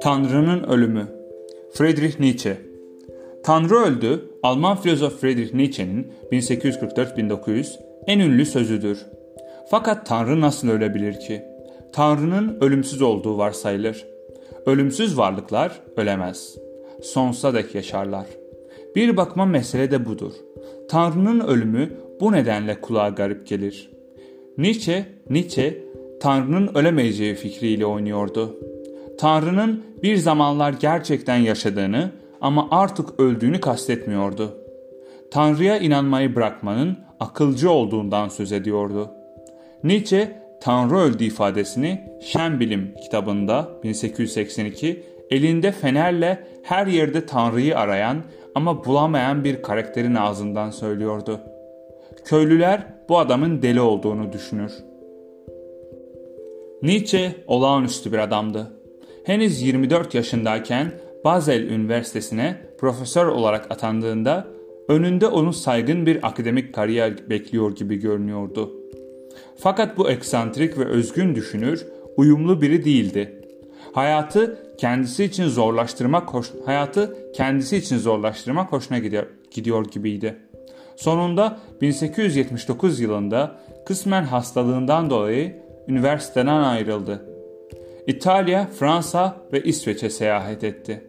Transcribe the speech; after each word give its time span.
Tanrı'nın 0.00 0.62
ölümü 0.62 1.06
Friedrich 1.72 2.20
Nietzsche 2.20 2.56
Tanrı 3.42 3.74
öldü, 3.74 4.30
Alman 4.42 4.76
filozof 4.76 5.20
Friedrich 5.20 5.54
Nietzsche'nin 5.54 6.12
1844-1900 6.32 7.66
en 8.06 8.18
ünlü 8.18 8.46
sözüdür. 8.46 9.06
Fakat 9.70 10.06
Tanrı 10.06 10.40
nasıl 10.40 10.68
ölebilir 10.68 11.20
ki? 11.20 11.42
Tanrı'nın 11.92 12.58
ölümsüz 12.60 13.02
olduğu 13.02 13.38
varsayılır. 13.38 14.06
Ölümsüz 14.66 15.18
varlıklar 15.18 15.80
ölemez. 15.96 16.56
Sonsuza 17.02 17.54
dek 17.54 17.74
yaşarlar. 17.74 18.26
Bir 18.96 19.16
bakma 19.16 19.46
mesele 19.46 19.90
de 19.90 20.06
budur. 20.06 20.32
Tanrı'nın 20.88 21.40
ölümü 21.40 21.90
bu 22.20 22.32
nedenle 22.32 22.80
kulağa 22.80 23.08
garip 23.08 23.46
gelir. 23.46 23.90
Nietzsche, 24.58 25.06
Nietzsche 25.30 25.84
Tanrı'nın 26.20 26.70
ölemeyeceği 26.74 27.34
fikriyle 27.34 27.86
oynuyordu. 27.86 28.56
Tanrı'nın 29.20 29.84
bir 30.02 30.16
zamanlar 30.16 30.72
gerçekten 30.72 31.36
yaşadığını 31.36 32.10
ama 32.40 32.68
artık 32.70 33.20
öldüğünü 33.20 33.60
kastetmiyordu. 33.60 34.58
Tanrı'ya 35.30 35.78
inanmayı 35.78 36.36
bırakmanın 36.36 36.98
akılcı 37.20 37.70
olduğundan 37.70 38.28
söz 38.28 38.52
ediyordu. 38.52 39.10
Nietzsche 39.84 40.42
Tanrı 40.60 40.96
öldü 40.96 41.24
ifadesini 41.24 42.00
Şen 42.22 42.60
Bilim 42.60 42.94
kitabında 43.02 43.68
1882 43.82 45.02
elinde 45.30 45.72
fenerle 45.72 46.46
her 46.62 46.86
yerde 46.86 47.26
Tanrı'yı 47.26 47.78
arayan 47.78 48.16
ama 48.54 48.84
bulamayan 48.84 49.44
bir 49.44 49.62
karakterin 49.62 50.14
ağzından 50.14 50.70
söylüyordu. 50.70 51.40
Köylüler 52.24 52.86
bu 53.08 53.18
adamın 53.18 53.62
deli 53.62 53.80
olduğunu 53.80 54.32
düşünür. 54.32 54.72
Nietzsche 56.82 57.34
olağanüstü 57.46 58.12
bir 58.12 58.18
adamdı. 58.18 58.79
Henüz 59.30 59.62
24 59.62 60.14
yaşındayken 60.14 60.92
Basel 61.24 61.62
Üniversitesi'ne 61.62 62.56
profesör 62.78 63.26
olarak 63.26 63.70
atandığında 63.70 64.46
önünde 64.88 65.26
onu 65.26 65.52
saygın 65.52 66.06
bir 66.06 66.26
akademik 66.26 66.74
kariyer 66.74 67.30
bekliyor 67.30 67.76
gibi 67.76 67.96
görünüyordu. 67.96 68.72
Fakat 69.58 69.98
bu 69.98 70.10
eksantrik 70.10 70.78
ve 70.78 70.84
özgün 70.84 71.34
düşünür 71.34 71.86
uyumlu 72.16 72.62
biri 72.62 72.84
değildi. 72.84 73.42
Hayatı 73.92 74.58
kendisi 74.78 75.24
için 75.24 75.48
zorlaştırmak 75.48 76.34
hoş, 76.34 76.46
hayatı 76.66 77.32
kendisi 77.34 77.76
için 77.76 77.98
zorlaştırmak 77.98 78.72
hoşuna 78.72 78.98
gidiyor, 78.98 79.26
gidiyor 79.50 79.86
gibiydi. 79.90 80.36
Sonunda 80.96 81.58
1879 81.80 83.00
yılında 83.00 83.60
kısmen 83.86 84.22
hastalığından 84.22 85.10
dolayı 85.10 85.56
üniversiteden 85.88 86.46
ayrıldı. 86.46 87.29
İtalya, 88.10 88.66
Fransa 88.66 89.36
ve 89.52 89.62
İsveç'e 89.62 90.10
seyahat 90.10 90.64
etti. 90.64 91.04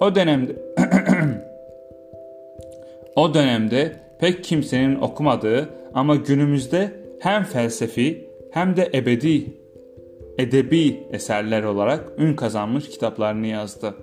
O 0.00 0.14
dönemde 0.14 0.56
O 3.16 3.34
dönemde 3.34 3.92
pek 4.20 4.44
kimsenin 4.44 5.00
okumadığı 5.00 5.70
ama 5.94 6.16
günümüzde 6.16 6.92
hem 7.20 7.44
felsefi 7.44 8.30
hem 8.50 8.76
de 8.76 8.90
ebedi 8.94 9.44
edebi 10.38 11.06
eserler 11.12 11.62
olarak 11.62 12.04
ün 12.18 12.34
kazanmış 12.34 12.88
kitaplarını 12.88 13.46
yazdı. 13.46 13.94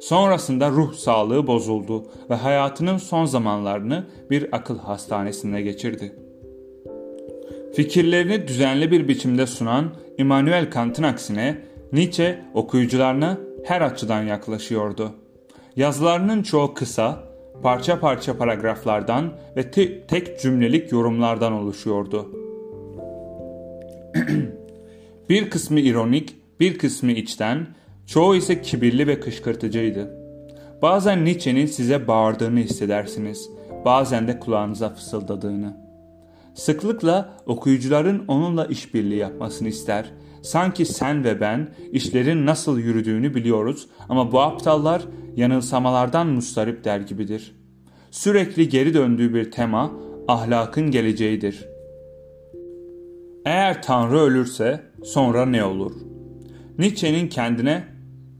Sonrasında 0.00 0.70
ruh 0.70 0.94
sağlığı 0.94 1.46
bozuldu 1.46 2.04
ve 2.30 2.34
hayatının 2.34 2.96
son 2.96 3.24
zamanlarını 3.24 4.06
bir 4.30 4.56
akıl 4.56 4.78
hastanesinde 4.78 5.62
geçirdi. 5.62 6.12
Fikirlerini 7.74 8.48
düzenli 8.48 8.90
bir 8.90 9.08
biçimde 9.08 9.46
sunan 9.46 9.90
Immanuel 10.20 10.70
Kant'ın 10.70 11.02
aksine 11.02 11.56
Nietzsche 11.92 12.38
okuyucularına 12.54 13.38
her 13.64 13.80
açıdan 13.80 14.22
yaklaşıyordu. 14.22 15.12
Yazılarının 15.76 16.42
çoğu 16.42 16.74
kısa, 16.74 17.24
parça 17.62 18.00
parça 18.00 18.38
paragraflardan 18.38 19.32
ve 19.56 19.70
te 19.70 20.06
tek 20.06 20.40
cümlelik 20.40 20.92
yorumlardan 20.92 21.52
oluşuyordu. 21.52 22.28
bir 25.28 25.50
kısmı 25.50 25.80
ironik, 25.80 26.36
bir 26.60 26.78
kısmı 26.78 27.12
içten, 27.12 27.66
çoğu 28.06 28.36
ise 28.36 28.62
kibirli 28.62 29.06
ve 29.06 29.20
kışkırtıcıydı. 29.20 30.16
Bazen 30.82 31.24
Nietzsche'nin 31.24 31.66
size 31.66 32.08
bağırdığını 32.08 32.60
hissedersiniz, 32.60 33.50
bazen 33.84 34.28
de 34.28 34.38
kulağınıza 34.38 34.88
fısıldadığını. 34.88 35.89
Sıklıkla 36.54 37.36
okuyucuların 37.46 38.24
onunla 38.28 38.66
işbirliği 38.66 39.18
yapmasını 39.18 39.68
ister. 39.68 40.12
Sanki 40.42 40.84
sen 40.84 41.24
ve 41.24 41.40
ben 41.40 41.74
işlerin 41.92 42.46
nasıl 42.46 42.78
yürüdüğünü 42.78 43.34
biliyoruz 43.34 43.88
ama 44.08 44.32
bu 44.32 44.40
aptallar 44.40 45.02
yanılsamalardan 45.36 46.26
mustarip 46.26 46.84
der 46.84 47.00
gibidir. 47.00 47.56
Sürekli 48.10 48.68
geri 48.68 48.94
döndüğü 48.94 49.34
bir 49.34 49.50
tema 49.50 49.92
ahlakın 50.28 50.90
geleceğidir. 50.90 51.68
Eğer 53.44 53.82
Tanrı 53.82 54.18
ölürse 54.18 54.80
sonra 55.04 55.46
ne 55.46 55.64
olur? 55.64 55.92
Nietzsche'nin 56.78 57.28
kendine 57.28 57.84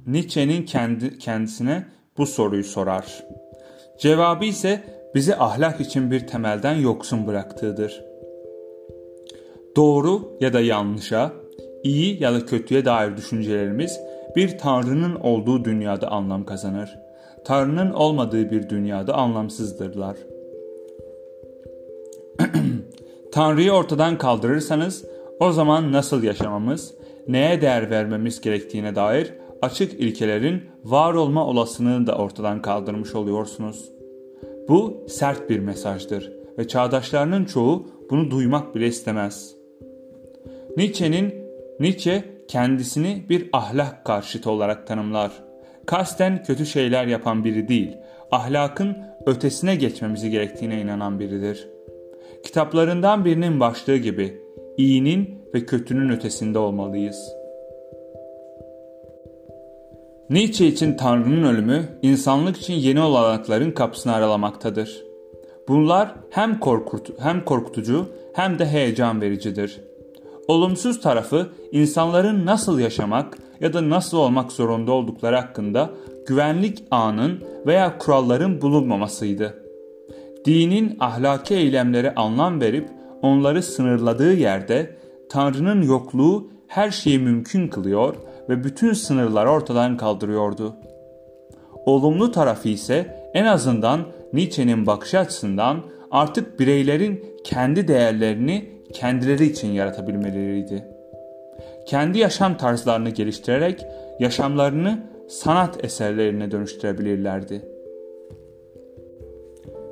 Nietzsche'nin 0.07 0.63
kendi, 0.63 1.19
kendisine 1.19 1.87
bu 2.19 2.27
soruyu 2.27 2.65
sorar. 2.65 3.25
Cevabı 4.01 4.45
ise 4.45 5.00
bizi 5.15 5.37
ahlak 5.37 5.81
için 5.81 6.11
bir 6.11 6.27
temelden 6.27 6.75
yoksun 6.75 7.27
bıraktığıdır. 7.27 8.05
Doğru 9.77 10.37
ya 10.41 10.53
da 10.53 10.61
yanlışa, 10.61 11.33
iyi 11.83 12.23
ya 12.23 12.33
da 12.33 12.47
kötüye 12.47 12.85
dair 12.85 13.17
düşüncelerimiz 13.17 14.01
bir 14.37 14.59
Tanrı'nın 14.59 15.15
olduğu 15.15 15.65
dünyada 15.65 16.11
anlam 16.11 16.45
kazanır. 16.45 16.99
Tanrı'nın 17.45 17.91
olmadığı 17.91 18.51
bir 18.51 18.69
dünyada 18.69 19.15
anlamsızdırlar. 19.15 20.17
Tanrı'yı 23.33 23.73
ortadan 23.73 24.19
kaldırırsanız 24.19 25.05
o 25.41 25.53
zaman 25.53 25.93
nasıl 25.93 26.23
yaşamamız, 26.23 26.95
neye 27.29 27.61
değer 27.61 27.91
vermemiz 27.91 28.41
gerektiğine 28.41 28.95
dair 28.95 29.33
açık 29.63 29.93
ilkelerin 30.01 30.63
var 30.85 31.15
olma 31.15 31.47
olasılığını 31.47 32.07
da 32.07 32.17
ortadan 32.17 32.63
kaldırmış 32.63 33.15
oluyorsunuz. 33.15 34.00
Bu 34.69 35.05
sert 35.09 35.51
bir 35.51 35.59
mesajdır 35.59 36.33
ve 36.59 36.69
çağdaşlarının 36.69 37.45
çoğu 37.45 37.87
bunu 38.11 38.31
duymak 38.31 38.75
bile 38.75 38.87
istemez. 38.87 39.55
Nietzsche'nin 40.77 41.35
Nietzsche 41.81 42.25
kendisini 42.49 43.25
bir 43.29 43.49
ahlak 43.53 44.05
karşıtı 44.05 44.51
olarak 44.51 44.87
tanımlar. 44.87 45.33
Kasten 45.87 46.43
kötü 46.43 46.67
şeyler 46.67 47.07
yapan 47.07 47.45
biri 47.45 47.69
değil, 47.69 47.97
ahlakın 48.31 48.97
ötesine 49.27 49.77
geçmemizi 49.77 50.31
gerektiğine 50.31 50.81
inanan 50.81 51.21
biridir. 51.21 51.69
Kitaplarından 52.43 53.25
birinin 53.25 53.61
başlığı 53.61 53.97
gibi 53.97 54.41
iyinin 54.77 55.39
ve 55.55 55.67
kötünün 55.67 56.09
ötesinde 56.09 56.59
olmalıyız. 56.59 57.40
Nietzsche 60.31 60.67
için 60.67 60.97
Tanrı'nın 60.97 61.43
ölümü 61.43 61.89
insanlık 62.03 62.57
için 62.57 62.75
yeni 62.75 63.01
olanakların 63.01 63.71
kapısını 63.71 64.15
aralamaktadır. 64.15 65.05
Bunlar 65.69 66.15
hem, 66.31 66.61
korkut 66.61 67.21
hem 67.21 67.45
korkutucu 67.45 68.07
hem 68.35 68.59
de 68.59 68.67
heyecan 68.67 69.21
vericidir. 69.21 69.81
Olumsuz 70.49 71.01
tarafı 71.01 71.47
insanların 71.73 72.47
nasıl 72.47 72.79
yaşamak 72.79 73.39
ya 73.61 73.73
da 73.73 73.91
nasıl 73.91 74.19
olmak 74.19 74.53
zorunda 74.53 74.93
oldukları 74.93 75.37
hakkında 75.37 75.91
güvenlik 76.27 76.85
ağının 76.91 77.41
veya 77.67 77.99
kuralların 77.99 78.61
bulunmamasıydı. 78.61 79.63
Dinin 80.45 80.97
ahlaki 81.01 81.55
eylemlere 81.55 82.15
anlam 82.15 82.61
verip 82.61 82.89
onları 83.23 83.63
sınırladığı 83.63 84.35
yerde 84.35 84.97
Tanrı'nın 85.29 85.83
yokluğu 85.83 86.51
her 86.67 86.91
şeyi 86.91 87.19
mümkün 87.19 87.69
kılıyor 87.69 88.15
ve 88.51 88.65
bütün 88.65 88.93
sınırları 88.93 89.51
ortadan 89.51 89.97
kaldırıyordu. 89.97 90.77
Olumlu 91.87 92.33
tarafı 92.33 92.69
ise 92.69 93.31
en 93.35 93.45
azından 93.45 94.01
Nietzsche'nin 94.33 94.87
bakış 94.87 95.15
açısından 95.15 95.81
artık 96.11 96.61
bireylerin 96.61 97.25
kendi 97.45 97.89
değerlerini 97.89 98.71
kendileri 98.93 99.45
için 99.45 99.69
yaratabilmeleriydi. 99.69 100.85
Kendi 101.87 102.19
yaşam 102.19 102.57
tarzlarını 102.57 103.11
geliştirerek 103.11 103.87
yaşamlarını 104.21 104.99
sanat 105.29 105.85
eserlerine 105.85 106.51
dönüştürebilirlerdi. 106.51 107.63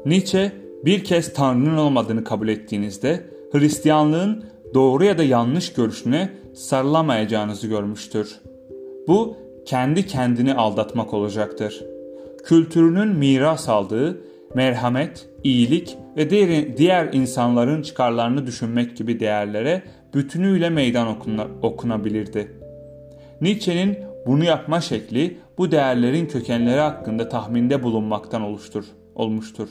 Nietzsche 0.06 0.52
bir 0.84 1.04
kez 1.04 1.32
Tanrı'nın 1.32 1.76
olmadığını 1.76 2.24
kabul 2.24 2.48
ettiğinizde 2.48 3.24
Hristiyanlığın 3.52 4.44
doğru 4.74 5.04
ya 5.04 5.18
da 5.18 5.22
yanlış 5.22 5.72
görüşüne 5.72 6.30
sarılamayacağınızı 6.54 7.66
görmüştür. 7.66 8.40
Bu 9.08 9.36
kendi 9.66 10.06
kendini 10.06 10.54
aldatmak 10.54 11.14
olacaktır. 11.14 11.84
Kültürünün 12.44 13.08
miras 13.08 13.68
aldığı 13.68 14.20
merhamet, 14.54 15.28
iyilik 15.44 15.96
ve 16.16 16.30
diğer 16.76 17.12
insanların 17.12 17.82
çıkarlarını 17.82 18.46
düşünmek 18.46 18.96
gibi 18.96 19.20
değerlere 19.20 19.82
bütünüyle 20.14 20.70
meydan 20.70 21.08
okuna, 21.08 21.46
okunabilirdi. 21.62 22.52
Nietzsche'nin 23.40 23.98
bunu 24.26 24.44
yapma 24.44 24.80
şekli 24.80 25.38
bu 25.58 25.70
değerlerin 25.70 26.26
kökenleri 26.26 26.80
hakkında 26.80 27.28
tahminde 27.28 27.82
bulunmaktan 27.82 28.42
oluştur, 28.42 28.84
olmuştur. 29.14 29.68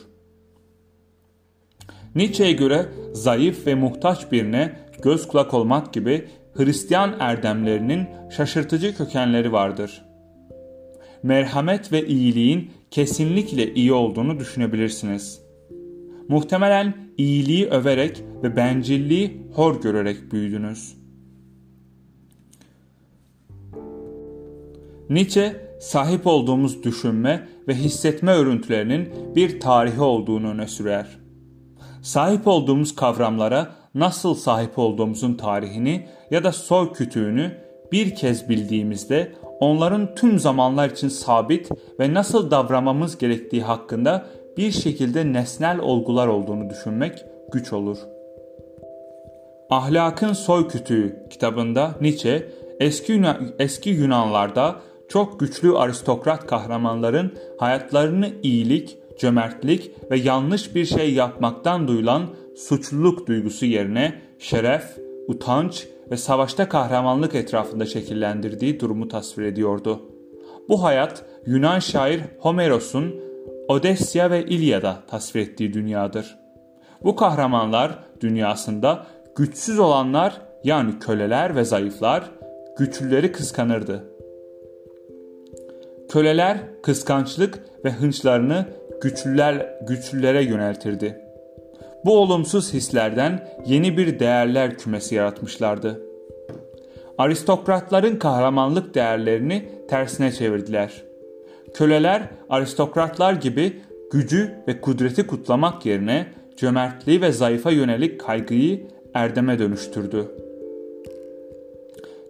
Nietzsche'ye 2.14 2.52
göre 2.52 2.86
zayıf 3.12 3.66
ve 3.66 3.74
muhtaç 3.74 4.32
birine 4.32 4.72
göz 5.02 5.28
kulak 5.28 5.54
olmak 5.54 5.92
gibi 5.92 6.28
Hristiyan 6.58 7.14
erdemlerinin 7.20 8.08
şaşırtıcı 8.30 8.96
kökenleri 8.96 9.52
vardır. 9.52 10.04
Merhamet 11.22 11.92
ve 11.92 12.06
iyiliğin 12.06 12.70
kesinlikle 12.90 13.74
iyi 13.74 13.92
olduğunu 13.92 14.40
düşünebilirsiniz. 14.40 15.42
Muhtemelen 16.28 16.94
iyiliği 17.16 17.66
överek 17.66 18.24
ve 18.42 18.56
bencilliği 18.56 19.42
hor 19.54 19.80
görerek 19.80 20.32
büyüdünüz. 20.32 20.96
Nietzsche 25.10 25.76
sahip 25.80 26.26
olduğumuz 26.26 26.82
düşünme 26.82 27.48
ve 27.68 27.74
hissetme 27.74 28.32
örüntülerinin 28.32 29.08
bir 29.36 29.60
tarihi 29.60 30.00
olduğunu 30.00 30.50
öne 30.50 30.68
sürer. 30.68 31.06
Sahip 32.02 32.46
olduğumuz 32.46 32.94
kavramlara 32.94 33.77
nasıl 33.98 34.34
sahip 34.34 34.78
olduğumuzun 34.78 35.34
tarihini 35.34 36.06
ya 36.30 36.44
da 36.44 36.52
soy 36.52 36.92
kütüğünü 36.92 37.52
bir 37.92 38.14
kez 38.14 38.48
bildiğimizde 38.48 39.32
onların 39.60 40.14
tüm 40.14 40.38
zamanlar 40.38 40.90
için 40.90 41.08
sabit 41.08 41.70
ve 42.00 42.14
nasıl 42.14 42.50
davranmamız 42.50 43.18
gerektiği 43.18 43.62
hakkında 43.62 44.26
bir 44.56 44.70
şekilde 44.70 45.32
nesnel 45.32 45.78
olgular 45.78 46.26
olduğunu 46.26 46.70
düşünmek 46.70 47.24
güç 47.52 47.72
olur. 47.72 47.98
Ahlakın 49.70 50.32
Soy 50.32 50.68
Kütüğü 50.68 51.26
kitabında 51.30 51.94
Nietzsche 52.00 52.48
eski, 52.80 53.12
Yunan, 53.12 53.54
eski 53.58 53.90
Yunanlarda 53.90 54.76
çok 55.08 55.40
güçlü 55.40 55.76
aristokrat 55.76 56.46
kahramanların 56.46 57.32
hayatlarını 57.58 58.30
iyilik, 58.42 58.97
cömertlik 59.18 60.10
ve 60.10 60.18
yanlış 60.18 60.74
bir 60.74 60.84
şey 60.84 61.14
yapmaktan 61.14 61.88
duyulan 61.88 62.26
suçluluk 62.56 63.26
duygusu 63.26 63.66
yerine 63.66 64.14
şeref, 64.38 64.98
utanç 65.28 65.88
ve 66.10 66.16
savaşta 66.16 66.68
kahramanlık 66.68 67.34
etrafında 67.34 67.86
şekillendirdiği 67.86 68.80
durumu 68.80 69.08
tasvir 69.08 69.44
ediyordu. 69.44 70.02
Bu 70.68 70.82
hayat 70.82 71.24
Yunan 71.46 71.78
şair 71.78 72.20
Homeros'un 72.38 73.14
Odesya 73.68 74.30
ve 74.30 74.44
İlyada 74.44 75.02
tasvir 75.10 75.40
ettiği 75.40 75.72
dünyadır. 75.72 76.38
Bu 77.04 77.16
kahramanlar 77.16 77.98
dünyasında 78.20 79.06
güçsüz 79.36 79.78
olanlar 79.78 80.40
yani 80.64 80.98
köleler 80.98 81.56
ve 81.56 81.64
zayıflar 81.64 82.30
güçlüleri 82.78 83.32
kıskanırdı. 83.32 84.04
Köleler 86.08 86.58
kıskançlık 86.82 87.64
ve 87.84 87.90
hınçlarını 87.90 88.66
güçlüler 89.00 89.66
güçlülere 89.88 90.44
yöneltirdi. 90.44 91.20
Bu 92.04 92.18
olumsuz 92.18 92.74
hislerden 92.74 93.48
yeni 93.66 93.96
bir 93.96 94.18
değerler 94.18 94.78
kümesi 94.78 95.14
yaratmışlardı. 95.14 96.02
Aristokratların 97.18 98.16
kahramanlık 98.16 98.94
değerlerini 98.94 99.68
tersine 99.88 100.32
çevirdiler. 100.32 101.02
Köleler 101.74 102.22
aristokratlar 102.48 103.32
gibi 103.32 103.80
gücü 104.12 104.54
ve 104.68 104.80
kudreti 104.80 105.26
kutlamak 105.26 105.86
yerine 105.86 106.26
cömertliği 106.56 107.22
ve 107.22 107.32
zayıfa 107.32 107.70
yönelik 107.70 108.20
kaygıyı 108.20 108.86
erdeme 109.14 109.58
dönüştürdü. 109.58 110.28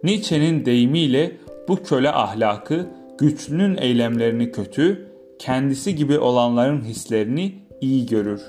Nietzsche'nin 0.03 0.65
deyimiyle 0.65 1.31
bu 1.67 1.83
köle 1.83 2.11
ahlakı 2.11 2.85
güçlünün 3.17 3.77
eylemlerini 3.77 4.51
kötü, 4.51 5.08
kendisi 5.39 5.95
gibi 5.95 6.19
olanların 6.19 6.83
hislerini 6.83 7.55
iyi 7.81 8.05
görür. 8.05 8.41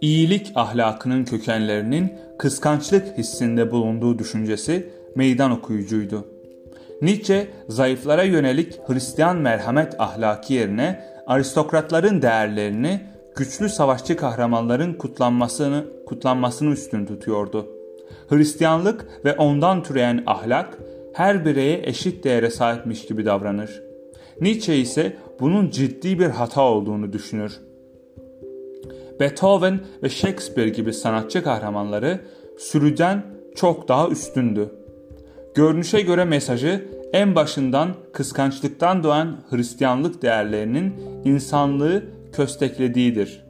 İyilik 0.00 0.52
ahlakının 0.54 1.24
kökenlerinin 1.24 2.12
kıskançlık 2.38 3.18
hissinde 3.18 3.70
bulunduğu 3.70 4.18
düşüncesi 4.18 4.90
meydan 5.14 5.50
okuyucuydu. 5.50 6.28
Nietzsche 7.02 7.48
zayıflara 7.68 8.22
yönelik 8.22 8.78
Hristiyan 8.88 9.36
merhamet 9.36 10.00
ahlaki 10.00 10.54
yerine 10.54 11.04
aristokratların 11.26 12.22
değerlerini 12.22 13.00
güçlü 13.36 13.68
savaşçı 13.68 14.16
kahramanların 14.16 14.94
kutlanmasını 14.94 15.84
kutlanmasını 16.06 16.72
üstün 16.72 17.06
tutuyordu. 17.06 17.66
Hristiyanlık 18.28 19.24
ve 19.24 19.34
ondan 19.34 19.82
türeyen 19.82 20.22
ahlak 20.26 20.78
her 21.12 21.44
bireye 21.44 21.80
eşit 21.84 22.24
değere 22.24 22.50
sahipmiş 22.50 23.06
gibi 23.06 23.24
davranır. 23.24 23.85
Nietzsche 24.40 24.76
ise 24.76 25.16
bunun 25.40 25.70
ciddi 25.70 26.18
bir 26.18 26.26
hata 26.26 26.62
olduğunu 26.62 27.12
düşünür. 27.12 27.60
Beethoven 29.20 29.80
ve 30.02 30.08
Shakespeare 30.08 30.68
gibi 30.68 30.92
sanatçı 30.92 31.42
kahramanları 31.42 32.20
sürüden 32.58 33.22
çok 33.54 33.88
daha 33.88 34.08
üstündü. 34.08 34.70
Görünüşe 35.54 36.00
göre 36.00 36.24
mesajı 36.24 36.88
en 37.12 37.34
başından 37.34 37.94
kıskançlıktan 38.12 39.02
doğan 39.02 39.36
Hristiyanlık 39.50 40.22
değerlerinin 40.22 40.94
insanlığı 41.24 42.04
kösteklediğidir. 42.32 43.46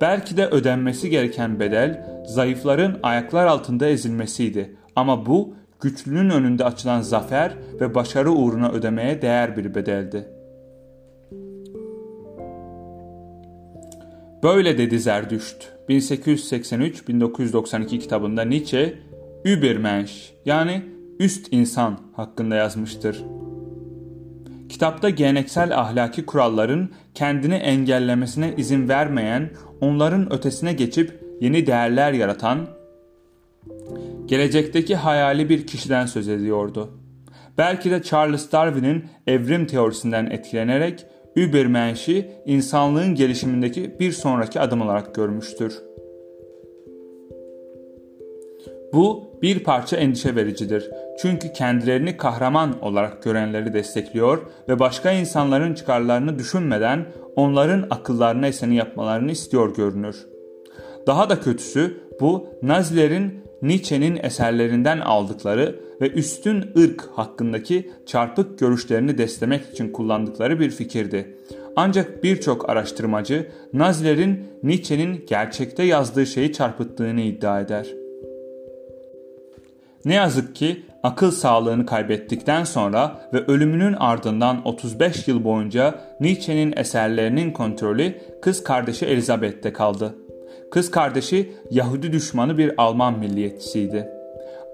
Belki 0.00 0.36
de 0.36 0.46
ödenmesi 0.46 1.10
gereken 1.10 1.60
bedel 1.60 2.06
zayıfların 2.26 2.98
ayaklar 3.02 3.46
altında 3.46 3.86
ezilmesiydi 3.86 4.76
ama 4.96 5.26
bu 5.26 5.54
güçlünün 5.80 6.30
önünde 6.30 6.64
açılan 6.64 7.00
zafer 7.00 7.52
ve 7.80 7.94
başarı 7.94 8.30
uğruna 8.30 8.70
ödemeye 8.70 9.22
değer 9.22 9.56
bir 9.56 9.74
bedeldi. 9.74 10.28
Böyle 14.42 14.78
dedi 14.78 15.00
Zerdüşt. 15.00 15.68
1883-1992 15.88 17.98
kitabında 17.98 18.42
Nietzsche, 18.42 18.98
Übermensch 19.44 20.12
yani 20.44 20.82
üst 21.18 21.48
insan 21.50 21.98
hakkında 22.12 22.54
yazmıştır. 22.54 23.24
Kitapta 24.68 25.10
geleneksel 25.10 25.78
ahlaki 25.78 26.26
kuralların 26.26 26.90
kendini 27.14 27.54
engellemesine 27.54 28.54
izin 28.56 28.88
vermeyen, 28.88 29.50
onların 29.80 30.32
ötesine 30.32 30.72
geçip 30.72 31.20
yeni 31.40 31.66
değerler 31.66 32.12
yaratan, 32.12 32.66
gelecekteki 34.30 34.96
hayali 34.96 35.48
bir 35.48 35.66
kişiden 35.66 36.06
söz 36.06 36.28
ediyordu. 36.28 36.90
Belki 37.58 37.90
de 37.90 38.02
Charles 38.02 38.52
Darwin'in 38.52 39.04
evrim 39.26 39.66
teorisinden 39.66 40.26
etkilenerek 40.26 41.06
Übermensch'i 41.36 42.30
insanlığın 42.46 43.14
gelişimindeki 43.14 44.00
bir 44.00 44.12
sonraki 44.12 44.60
adım 44.60 44.80
olarak 44.80 45.14
görmüştür. 45.14 45.78
Bu 48.92 49.30
bir 49.42 49.64
parça 49.64 49.96
endişe 49.96 50.36
vericidir. 50.36 50.90
Çünkü 51.22 51.52
kendilerini 51.52 52.16
kahraman 52.16 52.82
olarak 52.82 53.22
görenleri 53.22 53.72
destekliyor 53.72 54.38
ve 54.68 54.78
başka 54.78 55.12
insanların 55.12 55.74
çıkarlarını 55.74 56.38
düşünmeden 56.38 57.06
onların 57.36 57.86
akıllarına 57.90 58.46
eseni 58.46 58.76
yapmalarını 58.76 59.30
istiyor 59.30 59.74
görünür. 59.74 60.26
Daha 61.06 61.30
da 61.30 61.40
kötüsü 61.40 62.00
bu 62.20 62.46
Nazilerin 62.62 63.40
Nietzsche'nin 63.62 64.18
eserlerinden 64.22 65.00
aldıkları 65.00 65.80
ve 66.00 66.10
üstün 66.10 66.64
ırk 66.78 67.08
hakkındaki 67.14 67.90
çarpık 68.06 68.58
görüşlerini 68.58 69.18
desteklemek 69.18 69.70
için 69.72 69.92
kullandıkları 69.92 70.60
bir 70.60 70.70
fikirdi. 70.70 71.36
Ancak 71.76 72.24
birçok 72.24 72.70
araştırmacı 72.70 73.50
Nazilerin 73.72 74.44
Nietzsche'nin 74.62 75.24
gerçekte 75.28 75.82
yazdığı 75.82 76.26
şeyi 76.26 76.52
çarpıttığını 76.52 77.20
iddia 77.20 77.60
eder. 77.60 77.86
Ne 80.04 80.14
yazık 80.14 80.56
ki 80.56 80.82
akıl 81.02 81.30
sağlığını 81.30 81.86
kaybettikten 81.86 82.64
sonra 82.64 83.20
ve 83.32 83.38
ölümünün 83.46 83.92
ardından 83.92 84.66
35 84.66 85.28
yıl 85.28 85.44
boyunca 85.44 86.00
Nietzsche'nin 86.20 86.74
eserlerinin 86.76 87.50
kontrolü 87.52 88.14
kız 88.42 88.64
kardeşi 88.64 89.06
Elizabeth'te 89.06 89.72
kaldı. 89.72 90.14
Kız 90.70 90.90
kardeşi 90.90 91.52
Yahudi 91.70 92.12
düşmanı 92.12 92.58
bir 92.58 92.72
Alman 92.76 93.18
milliyetçisiydi. 93.18 94.08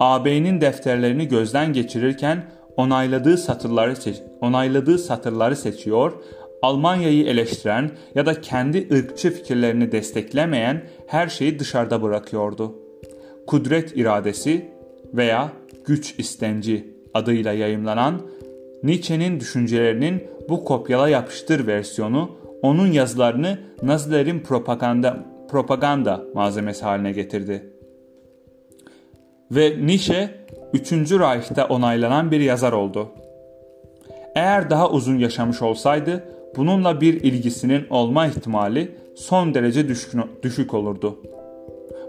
AB'nin 0.00 0.60
defterlerini 0.60 1.28
gözden 1.28 1.72
geçirirken 1.72 2.44
onayladığı 2.76 3.38
satırları 3.38 3.96
seç 3.96 4.16
onayladığı 4.40 4.98
satırları 4.98 5.56
seçiyor, 5.56 6.12
Almanya'yı 6.62 7.26
eleştiren 7.26 7.90
ya 8.14 8.26
da 8.26 8.40
kendi 8.40 8.88
ırkçı 8.92 9.30
fikirlerini 9.30 9.92
desteklemeyen 9.92 10.82
her 11.06 11.28
şeyi 11.28 11.58
dışarıda 11.58 12.02
bırakıyordu. 12.02 12.74
Kudret 13.46 13.96
iradesi 13.96 14.70
veya 15.14 15.52
güç 15.84 16.14
istenci 16.18 16.94
adıyla 17.14 17.52
yayımlanan 17.52 18.20
Nietzsche'nin 18.82 19.40
düşüncelerinin 19.40 20.24
bu 20.48 20.64
kopyala 20.64 21.08
yapıştır 21.08 21.66
versiyonu 21.66 22.30
onun 22.62 22.92
yazılarını 22.92 23.58
Nazilerin 23.82 24.40
propaganda 24.40 25.35
propaganda 25.48 26.24
malzemesi 26.34 26.84
haline 26.84 27.12
getirdi. 27.12 27.72
Ve 29.50 29.86
Nietzsche 29.86 30.46
3. 30.72 30.92
Reich'te 30.92 31.64
onaylanan 31.64 32.30
bir 32.30 32.40
yazar 32.40 32.72
oldu. 32.72 33.08
Eğer 34.34 34.70
daha 34.70 34.90
uzun 34.90 35.18
yaşamış 35.18 35.62
olsaydı 35.62 36.24
bununla 36.56 37.00
bir 37.00 37.14
ilgisinin 37.14 37.86
olma 37.90 38.26
ihtimali 38.26 38.96
son 39.16 39.54
derece 39.54 39.88
düşük 40.42 40.74
olurdu. 40.74 41.22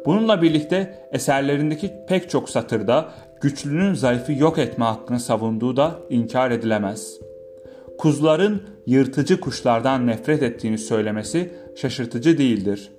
Bununla 0.05 0.41
birlikte 0.41 1.09
eserlerindeki 1.11 1.91
pek 2.07 2.29
çok 2.29 2.49
satırda 2.49 3.09
güçlünün 3.41 3.93
zayıfı 3.93 4.33
yok 4.33 4.57
etme 4.57 4.85
hakkını 4.85 5.19
savunduğu 5.19 5.77
da 5.77 5.99
inkar 6.09 6.51
edilemez. 6.51 7.19
Kuzuların 7.97 8.61
yırtıcı 8.85 9.39
kuşlardan 9.39 10.07
nefret 10.07 10.43
ettiğini 10.43 10.77
söylemesi 10.77 11.53
şaşırtıcı 11.75 12.37
değildir. 12.37 12.91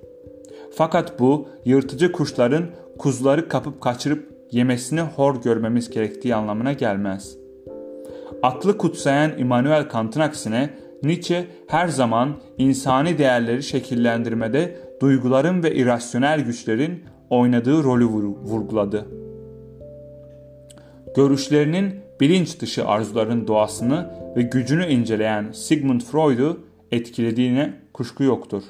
Fakat 0.71 1.19
bu 1.19 1.47
yırtıcı 1.65 2.11
kuşların 2.11 2.65
kuzuları 2.97 3.47
kapıp 3.47 3.81
kaçırıp 3.81 4.29
yemesini 4.51 5.01
hor 5.01 5.41
görmemiz 5.41 5.89
gerektiği 5.89 6.35
anlamına 6.35 6.73
gelmez. 6.73 7.37
Aklı 8.43 8.77
kutsayan 8.77 9.37
Immanuel 9.37 9.89
Kant'ın 9.89 10.19
aksine 10.19 10.69
Nietzsche 11.03 11.47
her 11.67 11.87
zaman 11.87 12.35
insani 12.57 13.17
değerleri 13.17 13.63
şekillendirmede 13.63 14.79
duyguların 15.01 15.63
ve 15.63 15.75
irrasyonel 15.75 16.41
güçlerin 16.41 17.03
oynadığı 17.29 17.83
rolü 17.83 18.05
vurguladı. 18.05 19.05
Görüşlerinin 21.15 21.95
bilinç 22.21 22.59
dışı 22.59 22.87
arzuların 22.87 23.47
doğasını 23.47 24.09
ve 24.35 24.41
gücünü 24.41 24.85
inceleyen 24.85 25.51
Sigmund 25.51 26.01
Freud'u 26.01 26.59
etkilediğine 26.91 27.73
kuşku 27.93 28.23
yoktur. 28.23 28.63